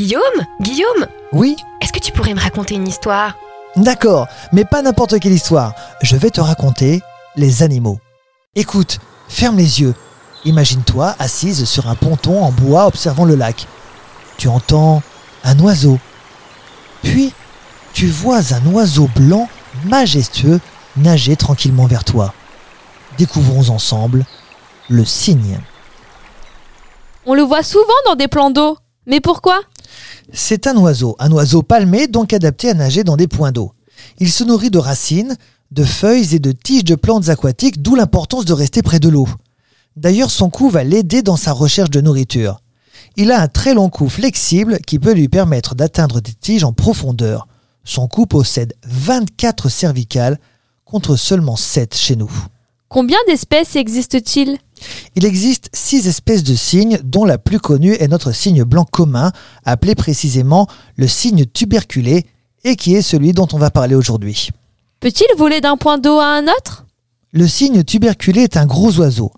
Guillaume 0.00 0.46
Guillaume 0.62 1.06
Oui 1.30 1.56
Est-ce 1.82 1.92
que 1.92 1.98
tu 1.98 2.10
pourrais 2.10 2.32
me 2.32 2.40
raconter 2.40 2.74
une 2.74 2.88
histoire? 2.88 3.34
D'accord, 3.76 4.28
mais 4.50 4.64
pas 4.64 4.80
n'importe 4.80 5.20
quelle 5.20 5.34
histoire. 5.34 5.74
Je 6.00 6.16
vais 6.16 6.30
te 6.30 6.40
raconter 6.40 7.02
les 7.36 7.62
animaux. 7.62 7.98
Écoute, 8.54 8.98
ferme 9.28 9.58
les 9.58 9.82
yeux. 9.82 9.94
Imagine-toi 10.46 11.14
assise 11.18 11.66
sur 11.66 11.86
un 11.86 11.96
ponton 11.96 12.42
en 12.42 12.50
bois 12.50 12.86
observant 12.86 13.26
le 13.26 13.34
lac. 13.34 13.66
Tu 14.38 14.48
entends 14.48 15.02
un 15.44 15.58
oiseau. 15.58 15.98
Puis, 17.02 17.34
tu 17.92 18.06
vois 18.06 18.54
un 18.54 18.72
oiseau 18.72 19.06
blanc 19.14 19.50
majestueux 19.84 20.60
nager 20.96 21.36
tranquillement 21.36 21.86
vers 21.86 22.04
toi. 22.04 22.32
Découvrons 23.18 23.68
ensemble 23.68 24.24
le 24.88 25.04
cygne. 25.04 25.60
On 27.26 27.34
le 27.34 27.42
voit 27.42 27.62
souvent 27.62 27.84
dans 28.06 28.14
des 28.14 28.28
plans 28.28 28.50
d'eau. 28.50 28.78
Mais 29.04 29.20
pourquoi? 29.20 29.60
C'est 30.32 30.66
un 30.66 30.76
oiseau, 30.76 31.16
un 31.18 31.32
oiseau 31.32 31.62
palmé 31.62 32.06
donc 32.06 32.32
adapté 32.32 32.70
à 32.70 32.74
nager 32.74 33.04
dans 33.04 33.16
des 33.16 33.28
points 33.28 33.52
d'eau. 33.52 33.72
Il 34.18 34.30
se 34.30 34.44
nourrit 34.44 34.70
de 34.70 34.78
racines, 34.78 35.36
de 35.70 35.84
feuilles 35.84 36.34
et 36.34 36.38
de 36.38 36.52
tiges 36.52 36.84
de 36.84 36.94
plantes 36.94 37.28
aquatiques, 37.28 37.82
d'où 37.82 37.94
l'importance 37.94 38.44
de 38.44 38.52
rester 38.52 38.82
près 38.82 39.00
de 39.00 39.08
l'eau. 39.08 39.28
D'ailleurs, 39.96 40.30
son 40.30 40.50
cou 40.50 40.70
va 40.70 40.84
l'aider 40.84 41.22
dans 41.22 41.36
sa 41.36 41.52
recherche 41.52 41.90
de 41.90 42.00
nourriture. 42.00 42.60
Il 43.16 43.32
a 43.32 43.40
un 43.40 43.48
très 43.48 43.74
long 43.74 43.88
cou 43.88 44.08
flexible 44.08 44.78
qui 44.86 44.98
peut 44.98 45.12
lui 45.12 45.28
permettre 45.28 45.74
d'atteindre 45.74 46.20
des 46.20 46.32
tiges 46.32 46.64
en 46.64 46.72
profondeur. 46.72 47.48
Son 47.84 48.06
cou 48.06 48.26
possède 48.26 48.74
24 48.84 49.68
cervicales 49.68 50.38
contre 50.84 51.16
seulement 51.16 51.56
7 51.56 51.94
chez 51.96 52.16
nous. 52.16 52.30
Combien 52.88 53.18
d'espèces 53.26 53.76
existe-t-il 53.76 54.58
Il 55.14 55.24
existe 55.24 55.68
6 55.72 56.08
espèces 56.08 56.42
de 56.42 56.54
cygnes 56.54 56.98
dont 57.04 57.24
la 57.24 57.38
plus 57.38 57.60
connue 57.60 57.94
est 57.94 58.08
notre 58.08 58.32
cygne 58.32 58.64
blanc 58.64 58.84
commun, 58.84 59.32
appelé 59.64 59.94
précisément 59.94 60.66
le 60.96 61.08
cygne 61.08 61.44
tuberculé 61.46 62.26
et 62.64 62.76
qui 62.76 62.94
est 62.94 63.02
celui 63.02 63.32
dont 63.32 63.48
on 63.52 63.58
va 63.58 63.70
parler 63.70 63.94
aujourd'hui. 63.94 64.50
Peut-il 65.00 65.26
voler 65.36 65.60
d'un 65.60 65.76
point 65.76 65.98
d'eau 65.98 66.18
à 66.18 66.26
un 66.26 66.44
autre? 66.44 66.86
Le 67.32 67.46
cygne 67.46 67.84
tuberculé 67.84 68.42
est 68.42 68.56
un 68.56 68.66
gros 68.66 68.98
oiseau. 68.98 69.32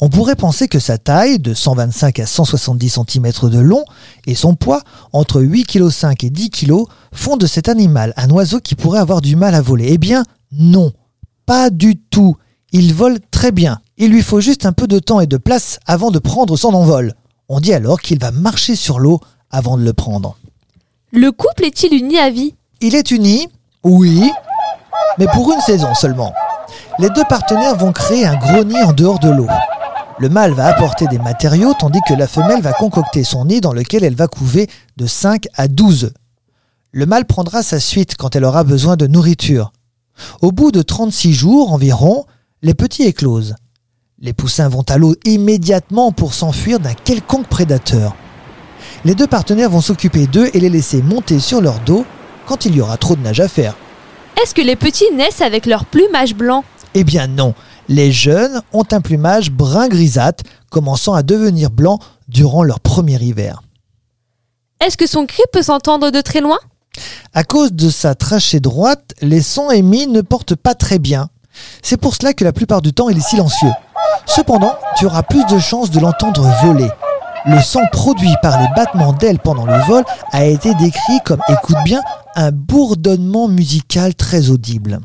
On 0.00 0.08
pourrait 0.08 0.36
penser 0.36 0.68
que 0.68 0.78
sa 0.78 0.98
taille, 0.98 1.38
de 1.38 1.54
125 1.54 2.20
à 2.20 2.26
170 2.26 2.98
cm 3.08 3.32
de 3.50 3.58
long, 3.58 3.84
et 4.26 4.34
son 4.34 4.54
poids, 4.54 4.82
entre 5.12 5.40
8,5 5.40 6.14
kg 6.16 6.24
et 6.24 6.30
10 6.30 6.50
kg, 6.50 6.72
font 7.12 7.36
de 7.36 7.46
cet 7.46 7.68
animal 7.68 8.12
un 8.16 8.28
oiseau 8.30 8.60
qui 8.60 8.74
pourrait 8.74 8.98
avoir 8.98 9.20
du 9.20 9.36
mal 9.36 9.54
à 9.54 9.62
voler. 9.62 9.86
Eh 9.90 9.98
bien, 9.98 10.24
non, 10.52 10.92
pas 11.46 11.70
du 11.70 11.96
tout. 11.96 12.36
Il 12.72 12.92
vole 12.94 13.20
très 13.30 13.52
bien. 13.52 13.80
Il 13.98 14.10
lui 14.10 14.22
faut 14.22 14.42
juste 14.42 14.66
un 14.66 14.72
peu 14.72 14.86
de 14.86 14.98
temps 14.98 15.20
et 15.20 15.26
de 15.26 15.38
place 15.38 15.78
avant 15.86 16.10
de 16.10 16.18
prendre 16.18 16.56
son 16.58 16.74
envol. 16.74 17.14
On 17.48 17.60
dit 17.60 17.72
alors 17.72 18.00
qu'il 18.00 18.18
va 18.18 18.30
marcher 18.30 18.76
sur 18.76 18.98
l'eau 18.98 19.20
avant 19.50 19.78
de 19.78 19.84
le 19.84 19.94
prendre. 19.94 20.36
Le 21.12 21.32
couple 21.32 21.64
est-il 21.64 21.94
uni 21.94 22.18
à 22.18 22.28
vie? 22.28 22.54
Il 22.82 22.94
est 22.94 23.10
uni, 23.10 23.48
oui, 23.84 24.30
mais 25.18 25.26
pour 25.28 25.50
une 25.50 25.60
saison 25.60 25.94
seulement. 25.94 26.34
Les 26.98 27.08
deux 27.08 27.24
partenaires 27.28 27.76
vont 27.76 27.92
créer 27.92 28.26
un 28.26 28.36
gros 28.36 28.64
nid 28.64 28.82
en 28.82 28.92
dehors 28.92 29.18
de 29.18 29.30
l'eau. 29.30 29.48
Le 30.18 30.28
mâle 30.28 30.52
va 30.52 30.66
apporter 30.66 31.06
des 31.06 31.18
matériaux 31.18 31.72
tandis 31.78 32.00
que 32.06 32.14
la 32.14 32.26
femelle 32.26 32.60
va 32.60 32.72
concocter 32.72 33.24
son 33.24 33.46
nid 33.46 33.62
dans 33.62 33.72
lequel 33.72 34.04
elle 34.04 34.14
va 34.14 34.28
couver 34.28 34.68
de 34.98 35.06
5 35.06 35.46
à 35.54 35.68
12 35.68 36.04
œufs. 36.04 36.14
Le 36.92 37.06
mâle 37.06 37.24
prendra 37.24 37.62
sa 37.62 37.80
suite 37.80 38.16
quand 38.16 38.36
elle 38.36 38.44
aura 38.44 38.64
besoin 38.64 38.96
de 38.96 39.06
nourriture. 39.06 39.72
Au 40.42 40.52
bout 40.52 40.70
de 40.70 40.82
36 40.82 41.32
jours 41.32 41.72
environ, 41.72 42.26
les 42.60 42.74
petits 42.74 43.04
éclosent. 43.04 43.54
Les 44.18 44.32
poussins 44.32 44.70
vont 44.70 44.84
à 44.88 44.96
l'eau 44.96 45.14
immédiatement 45.26 46.10
pour 46.10 46.32
s'enfuir 46.32 46.80
d'un 46.80 46.94
quelconque 46.94 47.48
prédateur. 47.48 48.16
Les 49.04 49.14
deux 49.14 49.26
partenaires 49.26 49.68
vont 49.68 49.82
s'occuper 49.82 50.26
d'eux 50.26 50.48
et 50.54 50.60
les 50.60 50.70
laisser 50.70 51.02
monter 51.02 51.38
sur 51.38 51.60
leur 51.60 51.80
dos 51.80 52.06
quand 52.46 52.64
il 52.64 52.74
y 52.74 52.80
aura 52.80 52.96
trop 52.96 53.14
de 53.14 53.20
nage 53.20 53.40
à 53.40 53.48
faire. 53.48 53.76
Est-ce 54.42 54.54
que 54.54 54.62
les 54.62 54.74
petits 54.74 55.12
naissent 55.14 55.42
avec 55.42 55.66
leur 55.66 55.84
plumage 55.84 56.34
blanc? 56.34 56.64
Eh 56.94 57.04
bien 57.04 57.26
non, 57.26 57.52
les 57.88 58.10
jeunes 58.10 58.62
ont 58.72 58.86
un 58.90 59.02
plumage 59.02 59.50
brun 59.50 59.88
grisâtre, 59.88 60.44
commençant 60.70 61.12
à 61.12 61.22
devenir 61.22 61.70
blanc 61.70 61.98
durant 62.26 62.62
leur 62.62 62.80
premier 62.80 63.22
hiver. 63.22 63.62
Est-ce 64.80 64.96
que 64.96 65.06
son 65.06 65.26
cri 65.26 65.42
peut 65.52 65.62
s'entendre 65.62 66.10
de 66.10 66.22
très 66.22 66.40
loin? 66.40 66.58
À 67.34 67.44
cause 67.44 67.74
de 67.74 67.90
sa 67.90 68.14
trachée 68.14 68.60
droite, 68.60 69.12
les 69.20 69.42
sons 69.42 69.70
émis 69.70 70.06
ne 70.06 70.22
portent 70.22 70.54
pas 70.54 70.74
très 70.74 70.98
bien. 70.98 71.28
C'est 71.82 71.96
pour 71.96 72.14
cela 72.14 72.32
que 72.32 72.44
la 72.44 72.52
plupart 72.52 72.82
du 72.82 72.92
temps 72.92 73.08
il 73.08 73.18
est 73.18 73.28
silencieux. 73.28 73.70
Cependant, 74.26 74.74
tu 74.96 75.06
auras 75.06 75.22
plus 75.22 75.44
de 75.46 75.58
chances 75.58 75.90
de 75.90 76.00
l'entendre 76.00 76.48
voler. 76.62 76.88
Le 77.46 77.60
son 77.60 77.82
produit 77.92 78.34
par 78.42 78.60
les 78.60 78.66
battements 78.74 79.12
d'ailes 79.12 79.38
pendant 79.38 79.66
le 79.66 79.78
vol 79.86 80.04
a 80.32 80.44
été 80.44 80.74
décrit 80.74 81.20
comme, 81.24 81.40
écoute 81.48 81.76
bien, 81.84 82.02
un 82.34 82.50
bourdonnement 82.50 83.46
musical 83.46 84.14
très 84.14 84.50
audible. 84.50 84.98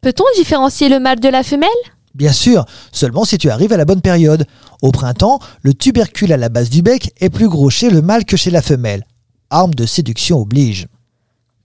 Peut-on 0.00 0.24
différencier 0.36 0.88
le 0.88 0.98
mâle 0.98 1.20
de 1.20 1.28
la 1.28 1.44
femelle? 1.44 1.68
Bien 2.14 2.32
sûr, 2.32 2.64
seulement 2.92 3.24
si 3.24 3.38
tu 3.38 3.50
arrives 3.50 3.72
à 3.72 3.76
la 3.76 3.84
bonne 3.84 4.00
période. 4.00 4.46
Au 4.82 4.90
printemps, 4.90 5.38
le 5.62 5.74
tubercule 5.74 6.32
à 6.32 6.36
la 6.36 6.48
base 6.48 6.70
du 6.70 6.82
bec 6.82 7.12
est 7.20 7.30
plus 7.30 7.48
gros 7.48 7.70
chez 7.70 7.90
le 7.90 8.02
mâle 8.02 8.24
que 8.24 8.36
chez 8.36 8.50
la 8.50 8.62
femelle. 8.62 9.04
Arme 9.50 9.74
de 9.74 9.86
séduction 9.86 10.40
oblige. 10.40 10.88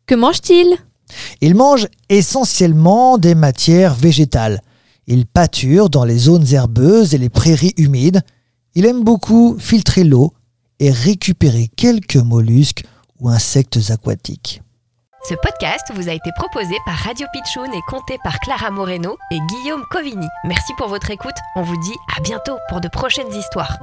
Que 0.06 0.16
mange-t-il? 0.16 0.78
Il 1.42 1.56
mange 1.56 1.88
essentiellement 2.10 3.18
des 3.18 3.36
matières 3.36 3.94
végétales. 3.94 4.62
Il 5.08 5.26
pâture 5.26 5.90
dans 5.90 6.06
les 6.06 6.18
zones 6.18 6.48
herbeuses 6.52 7.14
et 7.14 7.18
les 7.18 7.30
prairies 7.30 7.74
humides. 7.78 8.22
Il 8.76 8.86
aime 8.86 9.04
beaucoup 9.04 9.58
filtrer 9.60 10.04
l'eau 10.04 10.34
et 10.80 10.92
récupérer 10.92 11.70
quelques 11.76 12.16
mollusques 12.16 12.84
ou 13.20 13.30
insectes 13.30 13.80
aquatiques. 13.90 14.62
Ce 15.30 15.36
podcast 15.36 15.92
vous 15.94 16.10
a 16.10 16.14
été 16.14 16.32
proposé 16.36 16.76
par 16.86 16.96
Radio 16.96 17.28
Pitchoun 17.32 17.72
et 17.72 17.82
compté 17.88 18.18
par 18.24 18.40
Clara 18.40 18.72
Moreno 18.72 19.18
et 19.30 19.38
Guillaume 19.40 19.84
Covini. 19.92 20.26
Merci 20.46 20.74
pour 20.78 20.88
votre 20.88 21.12
écoute. 21.12 21.36
On 21.56 21.62
vous 21.62 21.80
dit 21.80 21.96
à 22.18 22.22
bientôt 22.22 22.58
pour 22.70 22.82
de 22.82 22.88
prochaines 22.88 23.32
histoires. 23.32 23.78